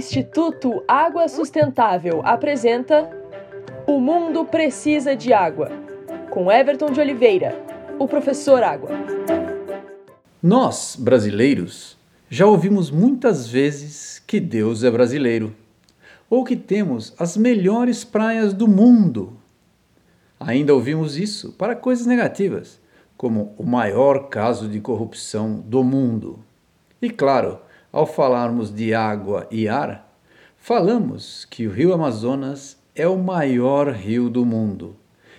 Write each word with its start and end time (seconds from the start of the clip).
Instituto 0.00 0.82
Água 0.88 1.28
Sustentável 1.28 2.22
apresenta 2.24 3.10
O 3.86 4.00
Mundo 4.00 4.46
Precisa 4.46 5.14
de 5.14 5.30
Água, 5.30 5.70
com 6.30 6.50
Everton 6.50 6.90
de 6.90 6.98
Oliveira, 6.98 7.54
o 7.98 8.08
professor 8.08 8.62
Água. 8.62 8.88
Nós, 10.42 10.96
brasileiros, 10.98 11.98
já 12.30 12.46
ouvimos 12.46 12.90
muitas 12.90 13.46
vezes 13.46 14.18
que 14.26 14.40
Deus 14.40 14.84
é 14.84 14.90
brasileiro, 14.90 15.54
ou 16.30 16.44
que 16.44 16.56
temos 16.56 17.14
as 17.18 17.36
melhores 17.36 18.02
praias 18.02 18.54
do 18.54 18.66
mundo. 18.66 19.34
Ainda 20.40 20.74
ouvimos 20.74 21.18
isso 21.18 21.52
para 21.52 21.76
coisas 21.76 22.06
negativas, 22.06 22.80
como 23.18 23.54
o 23.58 23.64
maior 23.64 24.30
caso 24.30 24.66
de 24.66 24.80
corrupção 24.80 25.62
do 25.66 25.84
mundo. 25.84 26.38
E 27.02 27.10
claro, 27.10 27.58
ao 27.92 28.06
falarmos 28.06 28.72
de 28.72 28.94
água 28.94 29.46
e 29.50 29.68
ar, 29.68 30.12
falamos 30.56 31.44
que 31.44 31.66
o 31.66 31.70
rio 31.70 31.92
Amazonas 31.92 32.78
é 32.94 33.06
o 33.06 33.18
maior 33.18 33.88
rio 33.92 34.28
do 34.28 34.44
mundo 34.44 34.96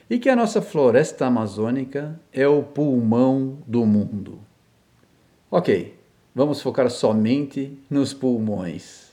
e 0.09 0.19
que 0.19 0.29
a 0.29 0.35
nossa 0.35 0.61
floresta 0.61 1.25
amazônica 1.25 2.19
é 2.33 2.47
o 2.47 2.61
pulmão 2.63 3.59
do 3.65 3.85
mundo. 3.85 4.39
Ok, 5.49 5.97
vamos 6.35 6.61
focar 6.61 6.89
somente 6.89 7.77
nos 7.89 8.13
pulmões. 8.13 9.11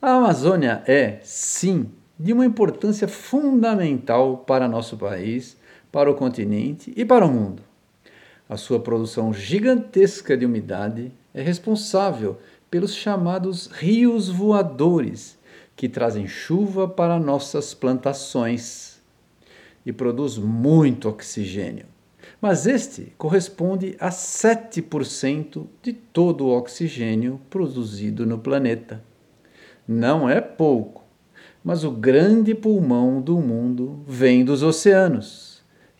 A 0.00 0.12
Amazônia 0.14 0.82
é, 0.86 1.18
sim, 1.22 1.90
de 2.18 2.32
uma 2.32 2.46
importância 2.46 3.08
fundamental 3.08 4.38
para 4.38 4.68
nosso 4.68 4.96
país, 4.96 5.56
para 5.90 6.10
o 6.10 6.14
continente 6.14 6.92
e 6.96 7.04
para 7.04 7.26
o 7.26 7.30
mundo. 7.30 7.62
A 8.48 8.56
sua 8.56 8.78
produção 8.80 9.32
gigantesca 9.32 10.36
de 10.36 10.44
umidade 10.46 11.12
é 11.34 11.42
responsável 11.42 12.38
pelos 12.70 12.94
chamados 12.94 13.66
rios 13.66 14.28
voadores, 14.28 15.36
que 15.76 15.88
trazem 15.88 16.28
chuva 16.28 16.88
para 16.88 17.18
nossas 17.18 17.74
plantações 17.74 19.02
e 19.84 19.92
produz 19.92 20.38
muito 20.38 21.08
oxigênio. 21.08 21.86
Mas 22.40 22.66
este 22.66 23.12
corresponde 23.18 23.96
a 23.98 24.10
7% 24.10 25.66
de 25.82 25.92
todo 25.92 26.46
o 26.46 26.56
oxigênio 26.56 27.40
produzido 27.50 28.24
no 28.24 28.38
planeta. 28.38 29.02
Não 29.86 30.28
é 30.28 30.40
pouco, 30.40 31.04
mas 31.62 31.82
o 31.82 31.90
grande 31.90 32.54
pulmão 32.54 33.20
do 33.20 33.38
mundo 33.40 34.02
vem 34.06 34.44
dos 34.44 34.62
oceanos 34.62 35.53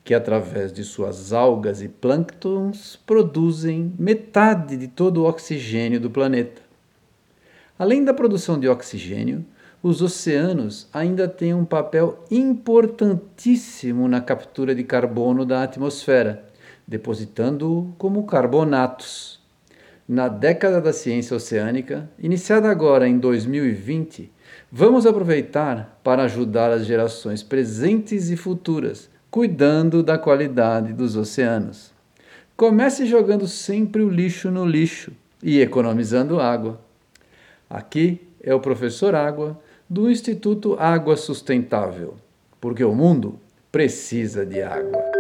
que 0.05 0.13
através 0.13 0.71
de 0.71 0.85
suas 0.85 1.33
algas 1.33 1.81
e 1.81 1.89
plânctons 1.89 3.01
produzem 3.07 3.95
metade 3.99 4.77
de 4.77 4.87
todo 4.87 5.23
o 5.23 5.25
oxigênio 5.25 5.99
do 5.99 6.11
planeta. 6.11 6.61
Além 7.79 8.05
da 8.05 8.13
produção 8.13 8.61
de 8.61 8.69
oxigênio, 8.69 9.45
os 9.83 10.03
oceanos 10.03 10.89
ainda 10.93 11.27
têm 11.27 11.55
um 11.55 11.65
papel 11.65 12.23
importantíssimo 12.31 14.07
na 14.07 14.21
captura 14.21 14.75
de 14.75 14.85
carbono 14.85 15.45
da 15.45 15.63
atmosfera, 15.63 16.45
depositando-o 16.87 17.93
como 17.97 18.27
carbonatos. 18.27 19.43
Na 20.07 20.29
década 20.29 20.83
da 20.83 20.93
ciência 20.93 21.35
oceânica, 21.35 22.09
iniciada 22.19 22.71
agora 22.71 23.09
em 23.09 23.19
2020, 23.19 24.31
vamos 24.71 25.07
aproveitar 25.07 25.99
para 26.05 26.25
ajudar 26.25 26.71
as 26.71 26.85
gerações 26.85 27.43
presentes 27.43 28.29
e 28.29 28.37
futuras 28.37 29.14
cuidando 29.35 30.01
da 30.01 30.17
qualidade 30.17 30.93
dos 30.93 31.17
oceanos. 31.17 31.93
Comece 32.57 33.05
jogando 33.05 33.49
sempre 33.49 34.01
o 34.01 34.09
lixo 34.09 34.49
no 34.49 34.65
lixo 34.65 35.11
e 35.43 35.61
economizando 35.61 36.39
água. 36.39 36.81
Aqui 37.69 38.29
é 38.41 38.55
o 38.55 38.61
professor 38.61 39.13
Água 39.13 39.61
do 39.91 40.09
Instituto 40.09 40.77
Água 40.79 41.17
Sustentável, 41.17 42.15
porque 42.61 42.85
o 42.85 42.95
mundo 42.95 43.41
precisa 43.73 44.47
de 44.47 44.63
água. 44.63 45.14